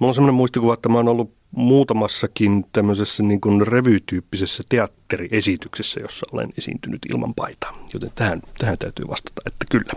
[0.00, 6.52] on sellainen muistikuva, että mä oon ollut muutamassakin tämmöisessä niin kuin revytyyppisessä teatteriesityksessä, jossa olen
[6.58, 7.84] esiintynyt ilman paitaa.
[7.94, 9.92] Joten tähän, tähän täytyy vastata, että kyllä.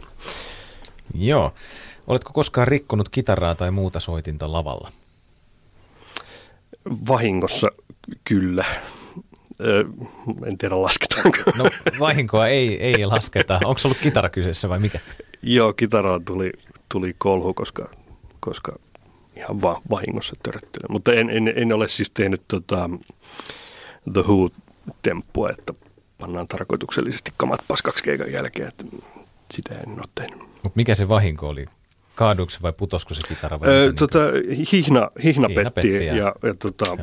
[1.13, 1.53] Joo.
[2.07, 4.91] Oletko koskaan rikkonut kitaraa tai muuta soitinta lavalla?
[7.07, 7.67] Vahingossa
[8.23, 8.65] kyllä.
[9.65, 9.83] Öö,
[10.45, 11.37] en tiedä lasketaanko.
[11.57, 11.65] No
[11.99, 13.59] vahinkoa ei, ei lasketa.
[13.65, 14.99] Onko ollut kitara kyseessä vai mikä?
[15.41, 16.51] Joo, kitaraan tuli,
[16.89, 17.89] tuli kolhu, koska,
[18.39, 18.79] koska
[19.35, 20.91] ihan vaan vahingossa törttelen.
[20.91, 22.89] Mutta en, en, en ole siis tehnyt tota,
[24.13, 25.73] The Who-temppua, että
[26.17, 28.83] pannaan tarkoituksellisesti kamat paskaksi keikan jälkeen, että
[29.51, 30.39] sitä en ole tehnyt.
[30.39, 31.65] Mutta mikä se vahinko oli?
[32.15, 33.59] Kaaduiko vai putosko se kitara?
[33.59, 36.97] Vai öö, tota, niin hihna, hihna, hihna petti, petti ja, ja, ja tota,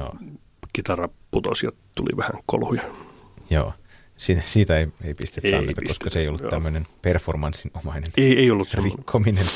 [0.73, 2.83] kitara putosi ja tuli vähän kolhuja.
[3.51, 3.73] Joo.
[4.17, 8.39] Siitä, siitä ei, ei pistetä ei anneta, koska se ei ollut tämmöinen performanssin omainen ei,
[8.39, 9.47] ei ollut rikkominen.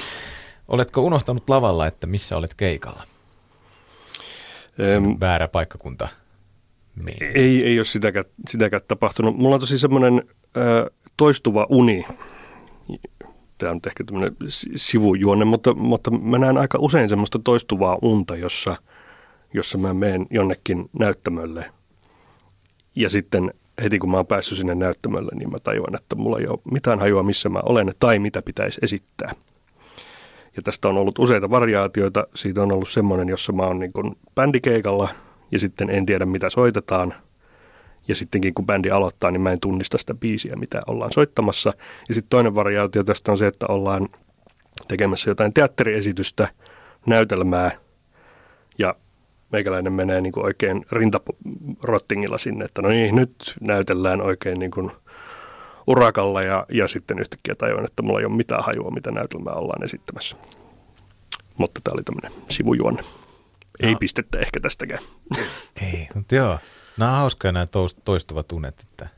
[0.68, 3.02] Oletko unohtanut lavalla, että missä olet keikalla?
[4.80, 6.08] Öm, Väärä paikkakunta.
[7.04, 7.22] Niin.
[7.34, 9.36] Ei, ei ole sitäkään, sitäkään tapahtunut.
[9.36, 10.22] Mulla on tosi semmoinen
[10.56, 12.04] ö, toistuva uni.
[13.58, 14.36] Tämä on ehkä tämmöinen
[14.76, 18.76] sivujuonne, mutta, mutta mä näen aika usein semmoista toistuvaa unta, jossa,
[19.54, 21.70] jossa mä menen jonnekin näyttämölle.
[22.94, 26.46] Ja sitten heti kun mä oon päässyt sinne näyttämölle, niin mä tajuan, että mulla ei
[26.48, 29.32] ole mitään hajua, missä mä olen tai mitä pitäisi esittää.
[30.56, 32.26] Ja tästä on ollut useita variaatioita.
[32.34, 35.08] Siitä on ollut semmoinen, jossa mä oon niin kuin bändikeikalla
[35.50, 37.14] ja sitten en tiedä mitä soitetaan.
[38.08, 41.72] Ja sittenkin kun bändi aloittaa, niin mä en tunnista sitä biisiä, mitä ollaan soittamassa.
[42.08, 44.08] Ja sitten toinen variaatio tästä on se, että ollaan
[44.88, 46.48] tekemässä jotain teatteriesitystä,
[47.06, 47.70] näytelmää
[48.78, 48.94] ja
[49.52, 54.90] meikäläinen menee niin kuin oikein rintarottingilla sinne, että no niin, nyt näytellään oikein niin kuin
[55.86, 59.84] urakalla ja, ja sitten yhtäkkiä tajuan, että mulla ei ole mitään hajua, mitä näytelmää ollaan
[59.84, 60.36] esittämässä.
[61.58, 63.02] Mutta tämä oli tämmöinen sivujuonne.
[63.80, 63.98] Ei no.
[63.98, 65.02] pistettä ehkä tästäkään.
[65.92, 66.58] Ei, mutta joo.
[66.96, 67.66] Nämä on hauskoja nämä
[68.04, 69.08] toistuvat tunnet, että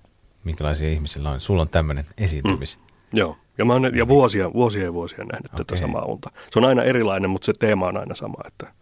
[0.45, 1.41] minkälaisia ihmisillä on.
[1.41, 2.79] Sulla on tämmöinen esiintymis.
[2.79, 2.85] Mm.
[3.15, 5.65] Joo, ja, mä oon, ja vuosia, vuosia ja vuosia nähnyt okay.
[5.65, 6.31] tätä samaa unta.
[6.51, 8.73] Se on aina erilainen, mutta se teema on aina sama, että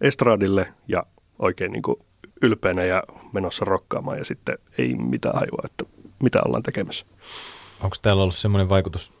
[0.00, 1.02] estradille ja
[1.38, 1.96] oikein niin kuin
[2.42, 5.84] ylpeänä ja menossa rokkaamaan ja sitten ei mitään hajua, että
[6.22, 7.06] mitä ollaan tekemässä.
[7.80, 9.12] Onko täällä ollut semmoinen vaikutus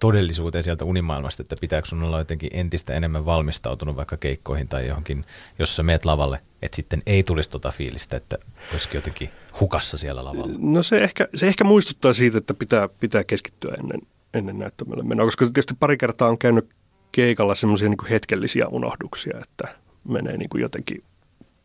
[0.00, 5.24] todellisuuteen sieltä unimaailmasta, että pitääkö sun olla jotenkin entistä enemmän valmistautunut vaikka keikkoihin tai johonkin,
[5.58, 8.38] jos sä meet lavalle, että sitten ei tulisi tuota fiilistä, että
[8.72, 10.54] olisikin jotenkin hukassa siellä lavalla?
[10.58, 14.00] No se ehkä, se ehkä muistuttaa siitä, että pitää, pitää keskittyä ennen,
[14.34, 16.70] ennen näyttämölle menoa, koska tietysti pari kertaa on käynyt
[17.12, 19.74] keikalla semmoisia niin hetkellisiä unohduksia, että
[20.08, 21.04] menee niin kuin jotenkin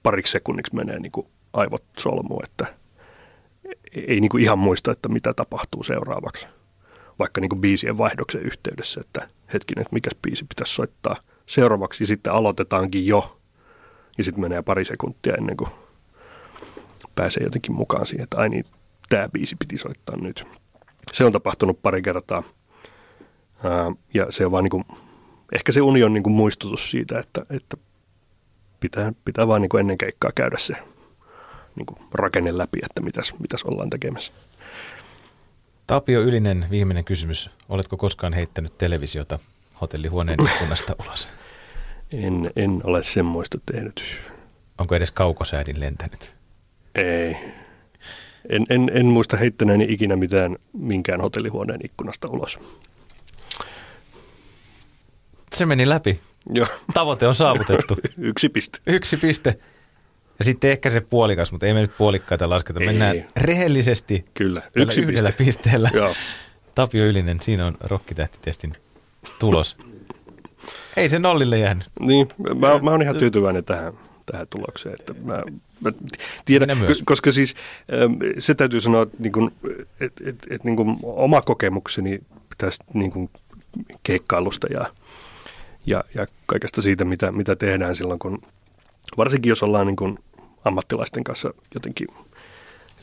[0.04, 2.66] pariksi sekunniksi menee niin kuin aivot solmuun, että–
[4.08, 6.48] ei niin kuin ihan muista, että mitä tapahtuu seuraavaksi.
[7.20, 12.04] Vaikka niin kuin biisien vaihdoksen yhteydessä, että hetkinen, että mikä biisi pitäisi soittaa seuraavaksi.
[12.04, 13.40] Ja sitten aloitetaankin jo.
[14.18, 15.70] Ja sitten menee pari sekuntia ennen kuin
[17.16, 18.66] pääsee jotenkin mukaan siihen, että ai niin,
[19.10, 20.48] tämä biisi piti soittaa nyt.
[21.14, 22.44] Se on tapahtunut pari kertaa.
[24.14, 24.86] Ja se on vaan niin kuin,
[25.52, 27.78] ehkä se uni on niin kuin muistutus siitä, että, että
[28.80, 30.74] pitää, pitää vaan niin kuin ennen keikkaa käydä se
[31.78, 34.32] niin kuin rakenne läpi, että mitäs, mitäs ollaan tekemässä.
[35.88, 37.50] Tapio Ylinen, viimeinen kysymys.
[37.70, 39.40] Oletko koskaan heittänyt televisiota
[39.82, 41.28] hotellihuoneen ikkunasta ulos?
[42.12, 44.04] En, en ole semmoista tehnyt.
[44.78, 46.36] Onko edes kaukosäädin lentänyt?
[46.96, 47.38] Ei.
[48.50, 52.60] En, en, en muista heittäneeni ikinä mitään minkään hotellihuoneen ikkunasta ulos.
[55.56, 56.20] Se meni läpi.
[56.50, 56.68] Joo.
[56.94, 57.98] Tavoite on saavutettu.
[58.18, 58.80] Yksi piste.
[58.88, 59.60] Yksi piste.
[60.40, 62.80] Ja sitten ehkä se puolikas, mutta ei me nyt puolikkaita lasketa.
[62.80, 62.86] Ei.
[62.86, 64.62] Mennään rehellisesti Kyllä.
[64.76, 65.44] Yksi yhdellä piste.
[65.44, 65.90] pisteellä.
[65.94, 66.14] Joo.
[66.76, 68.74] Tapio Ylinen, siinä on rokkitähtitestin
[69.40, 69.78] tulos.
[70.98, 71.86] ei se nollille jäänyt.
[72.00, 73.94] Niin, mä, mä oon ihan tyytyväinen tähän,
[74.32, 74.96] tähän tulokseen.
[75.00, 75.44] Että mä,
[75.82, 75.92] mä
[76.46, 76.70] tiedän,
[77.06, 77.56] koska siis
[77.94, 79.52] ähm, se täytyy sanoa, että niin
[80.00, 82.20] et, et, et, niin oma kokemukseni
[82.58, 83.30] tästä niin
[84.04, 84.86] keikkailusta ja,
[85.88, 88.42] ja, ja kaikesta siitä, mitä, mitä tehdään silloin, kun
[89.18, 90.20] varsinkin jos ollaan niin kuin
[90.66, 92.08] ammattilaisten kanssa jotenkin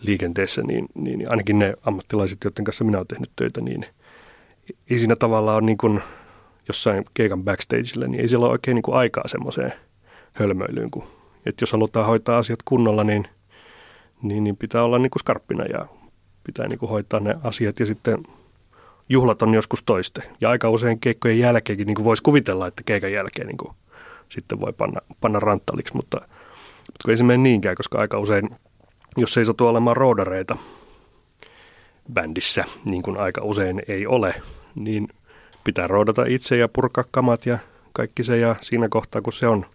[0.00, 3.86] liikenteessä, niin, niin, ainakin ne ammattilaiset, joiden kanssa minä olen tehnyt töitä, niin
[4.90, 6.00] ei siinä tavallaan ole niin kuin
[6.68, 9.72] jossain keikan backstageilla, niin ei siellä ole oikein niin kuin aikaa semmoiseen
[10.32, 10.90] hölmöilyyn.
[10.90, 11.04] Kun,
[11.46, 13.28] että jos halutaan hoitaa asiat kunnolla, niin,
[14.22, 15.86] niin, niin pitää olla niin kuin skarppina ja
[16.44, 18.18] pitää niin kuin hoitaa ne asiat ja sitten
[19.08, 20.22] juhlat on joskus toiste.
[20.40, 23.72] Ja aika usein keikkojen jälkeenkin niin kuin voisi kuvitella, että keikan jälkeen niin kuin
[24.28, 26.16] sitten voi panna, panna ranttaliksi, mutta,
[26.76, 28.48] mutta kun ei se mene niinkään, koska aika usein,
[29.16, 30.56] jos ei satu olemaan roodareita
[32.12, 34.34] bändissä, niin kuin aika usein ei ole,
[34.74, 35.08] niin
[35.64, 37.58] pitää roodata itse ja purkaa kamat ja
[37.92, 38.36] kaikki se.
[38.36, 39.66] Ja siinä kohtaa, kun se on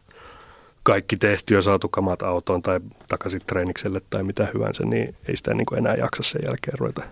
[0.83, 5.53] kaikki tehty ja saatu kamat autoon tai takaisin treenikselle tai mitä hyvänsä, niin ei sitä
[5.53, 7.03] niin kuin enää jaksa sen jälkeen ruveta,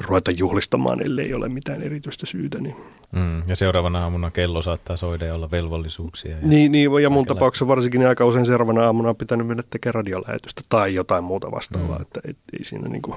[0.00, 2.60] ruveta juhlistamaan, ellei ole mitään erityistä syytä.
[2.60, 2.76] Niin.
[3.12, 6.30] Mm, ja seuraavana aamuna kello saattaa soida ja olla velvollisuuksia.
[6.30, 9.62] Ja niin, niin, ja mun tapauksessa varsinkin niin aika usein seuraavana aamuna on pitänyt mennä
[9.70, 12.02] tekemään radiolähetystä tai jotain muuta vastaavaa, mm.
[12.02, 13.16] että ei, ei siinä niin kuin,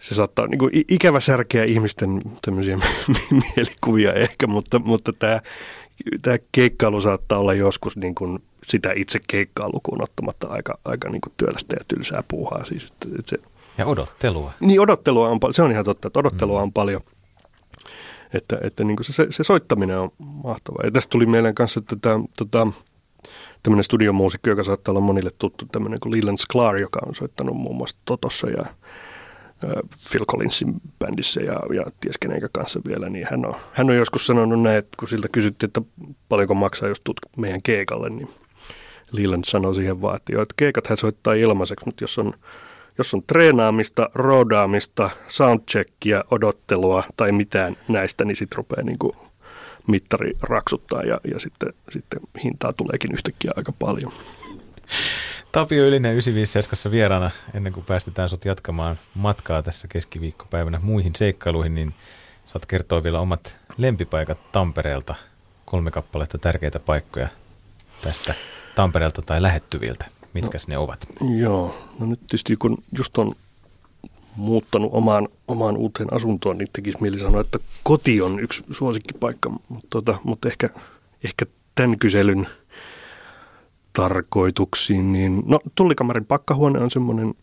[0.00, 2.78] se saattaa niin kuin, ikävä särkeä ihmisten tämmöisiä
[3.56, 5.40] mielikuvia ehkä, mutta, mutta tämä
[6.22, 11.20] tämä keikkailu saattaa olla joskus niin kuin sitä itse keikkaa lukuun ottamatta aika, aika niin
[11.20, 12.64] kuin työlästä ja tylsää puuhaa.
[12.64, 13.38] Siis, että, että se,
[13.78, 14.52] ja odottelua.
[14.60, 15.54] Niin, odottelua on paljon.
[15.54, 16.62] Se on ihan totta, että odottelua mm.
[16.62, 17.00] on paljon.
[18.34, 20.84] Että, että niin kuin se, se, soittaminen on mahtavaa.
[20.84, 22.66] Ja tästä tuli meidän kanssa että tämä, tota,
[23.62, 27.76] tämmöinen studiomuusikko, joka saattaa olla monille tuttu, tämmöinen kuin Leland Sklar, joka on soittanut muun
[27.76, 28.64] muassa Totossa ja
[30.10, 34.26] Phil Collinsin bändissä ja, ja ties kenenkä kanssa vielä, niin hän on, hän on joskus
[34.26, 35.80] sanonut näin, että kun siltä kysyttiin, että
[36.28, 38.28] paljonko maksaa, jos tulet meidän keikalle, niin
[39.12, 42.32] Leland sanoi siihen vaan, että, jo, että keikat hän soittaa ilmaiseksi, mutta jos on,
[42.98, 48.98] jos on treenaamista, roodaamista, soundcheckia, odottelua tai mitään näistä, niin sitten rupeaa niin
[49.86, 54.12] mittari raksuttaa ja, ja sitten, sitten hintaa tuleekin yhtäkkiä aika paljon.
[55.52, 61.94] Tapio Ylinen 957 vieraana, ennen kuin päästetään sut jatkamaan matkaa tässä keskiviikkopäivänä muihin seikkailuihin, niin
[62.46, 65.14] saat kertoa vielä omat lempipaikat Tampereelta,
[65.64, 67.28] kolme kappaletta tärkeitä paikkoja
[68.02, 68.34] tästä
[68.74, 70.06] Tampereelta tai lähettyviltä.
[70.42, 71.08] Mitkäs no, ne ovat?
[71.38, 73.32] Joo, no nyt tietysti kun just on
[74.36, 79.88] muuttanut omaan, omaan uuteen asuntoon, niin tekisi mieli sanoa, että koti on yksi suosikkipaikka, mutta,
[79.90, 80.70] tota, mutta ehkä,
[81.24, 82.48] ehkä tämän kyselyn–
[83.96, 87.34] tarkoituksiin, niin no Tullikamarin pakkahuone on semmoinen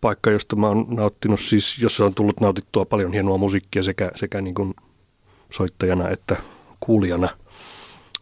[0.00, 4.40] paikka, josta mä oon nauttinut, siis jossa on tullut nautittua paljon hienoa musiikkia sekä, sekä
[4.40, 4.74] niin kuin
[5.50, 6.36] soittajana että
[6.80, 7.28] kuulijana.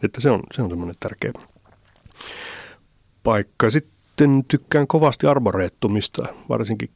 [0.02, 1.32] Että se on, se on semmoinen tärkeä
[3.24, 3.70] paikka.
[3.70, 6.90] Sitten tykkään kovasti arboreettumista, varsinkin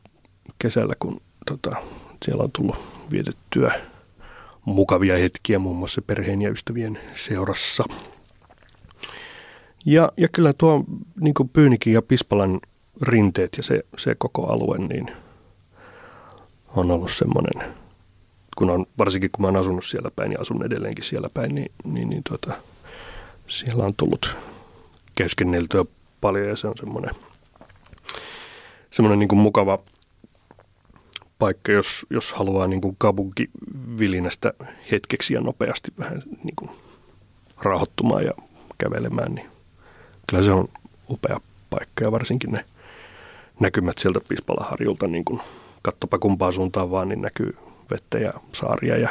[0.58, 1.76] kesällä, kun tota,
[2.24, 2.76] siellä on tullut
[3.10, 3.72] vietettyä
[4.64, 7.84] mukavia hetkiä muun muassa perheen ja ystävien seurassa–
[9.86, 10.84] ja, ja kyllä tuo
[11.20, 12.60] niin Pyynikin ja Pispalan
[13.02, 15.10] rinteet ja se, se koko alue, niin
[16.76, 17.74] on ollut semmoinen,
[18.58, 21.72] kun on, varsinkin kun mä oon asunut siellä päin ja asun edelleenkin siellä päin, niin,
[21.84, 22.52] niin, niin tuota,
[23.46, 24.36] siellä on tullut
[25.14, 25.84] käyskenneltyä
[26.20, 27.14] paljon ja se on semmoinen,
[28.90, 29.78] semmoinen niin kuin mukava
[31.38, 34.52] paikka, jos, jos haluaa niin kuin kaupunkivilinästä
[34.90, 36.70] hetkeksi ja nopeasti vähän niin kuin
[37.62, 38.32] rauhoittumaan ja
[38.78, 39.50] kävelemään, niin
[40.26, 40.68] kyllä se on
[41.10, 42.64] upea paikka ja varsinkin ne
[43.60, 45.40] näkymät sieltä Pispalaharjulta, niin kuin
[45.82, 47.56] kattopa kumpaan suuntaan vaan, niin näkyy
[47.90, 49.08] vettä ja saaria ja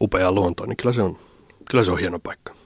[0.00, 1.18] upea luonto, niin kyllä se on,
[1.70, 2.59] kyllä se on hieno paikka.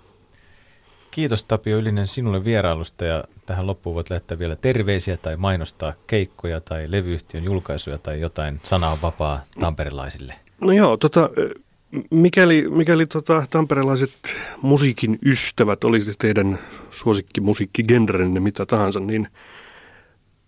[1.14, 6.60] Kiitos Tapio Ylinen sinulle vierailusta ja tähän loppuun voit lähettää vielä terveisiä tai mainostaa keikkoja
[6.60, 10.34] tai levyyhtiön julkaisuja tai jotain sanaa vapaa tamperilaisille.
[10.60, 11.30] No joo, tota,
[12.10, 14.12] Mikäli, mikäli tota, tamperelaiset
[14.62, 16.58] musiikin ystävät olisi teidän
[16.90, 19.28] suosikkimusiikkigenrenne mitä tahansa, niin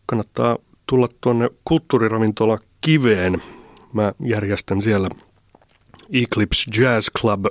[0.07, 3.43] kannattaa tulla tuonne kulttuuriravintola Kiveen.
[3.93, 5.09] Mä järjestän siellä
[6.13, 7.47] Eclipse Jazz Club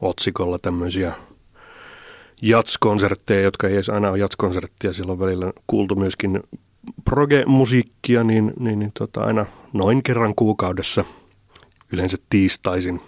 [0.00, 1.14] otsikolla tämmöisiä
[2.42, 4.92] jatskonsertteja, jotka ei edes aina ole jatskonsertteja.
[4.92, 6.42] Siellä on välillä kuultu myöskin
[7.04, 11.04] proge-musiikkia, niin, niin, niin tota, aina noin kerran kuukaudessa–
[11.92, 13.00] yleensä tiistaisin.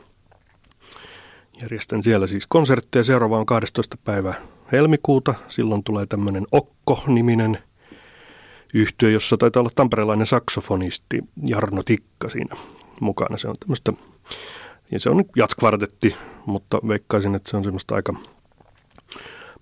[1.63, 3.05] Järjestän siellä siis konsertteja.
[3.05, 3.97] Seuraava on 12.
[4.05, 4.35] päivä
[4.73, 5.35] helmikuuta.
[5.49, 7.59] Silloin tulee tämmöinen Okko-niminen
[8.75, 12.57] yhtiö, jossa taitaa olla tamperelainen saksofonisti Jarno Tikka siinä
[13.01, 13.37] mukana.
[13.37, 13.93] Se on tämmöistä,
[14.91, 16.17] ja se on jatskvartetti,
[16.47, 18.15] mutta veikkaisin, että se on semmoista aika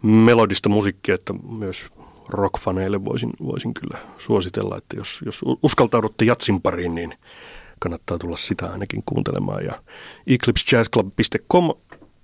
[0.03, 1.89] melodista musiikkia, että myös
[2.29, 7.15] rockfaneille voisin, voisin kyllä suositella, että jos, jos uskaltaudutte jatsin pariin, niin
[7.79, 9.65] kannattaa tulla sitä ainakin kuuntelemaan.
[9.65, 9.83] Ja
[10.27, 11.71] eclipsejazzclub.com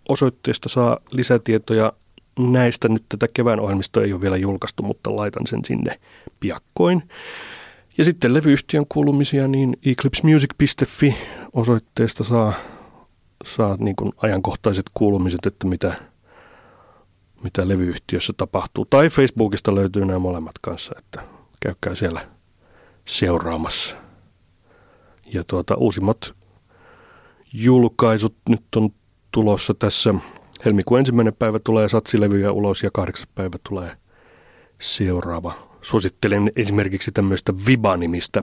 [0.09, 1.93] osoitteesta saa lisätietoja
[2.39, 2.89] näistä.
[2.89, 6.01] Nyt tätä kevään ohjelmistoa ei ole vielä julkaistu, mutta laitan sen sinne
[6.41, 7.03] piakkoin.
[7.99, 11.15] Ja sitten levyyhtiön kuulumisia, niin eclipsemusic.fi
[11.55, 12.53] osoitteesta saa,
[13.45, 15.95] saa niin kuin ajankohtaiset kuulumiset, että mitä,
[17.45, 18.85] mitä levyyhtiössä tapahtuu.
[18.85, 21.23] Tai Facebookista löytyy nämä molemmat kanssa, että
[21.61, 22.29] käykää siellä
[23.05, 23.97] seuraamassa.
[25.33, 26.35] Ja tuota, uusimmat
[27.53, 28.91] julkaisut nyt on
[29.31, 30.15] tulossa tässä.
[30.67, 33.97] Helmikuun ensimmäinen päivä tulee satsilevyjä ulos ja kahdeksas päivä tulee
[34.81, 35.55] seuraava.
[35.83, 38.43] Suosittelen esimerkiksi tämmöistä Viba-nimistä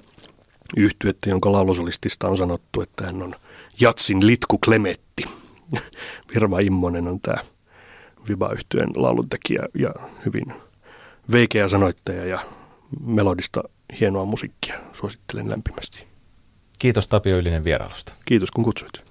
[0.77, 3.35] yhtyettä, jonka laulusolistista on sanottu, että hän on
[3.79, 5.23] Jatsin Litku Klemetti.
[6.33, 7.37] Virva Immonen on tämä
[8.29, 9.93] Viba-yhtyeen lauluntekijä ja
[10.25, 10.53] hyvin
[11.31, 12.39] veikeä sanoittaja ja
[13.05, 13.63] melodista
[13.99, 14.79] hienoa musiikkia.
[14.93, 16.07] Suosittelen lämpimästi.
[16.79, 18.13] Kiitos Tapio Ylinen vierailusta.
[18.25, 19.10] Kiitos kun kutsuit.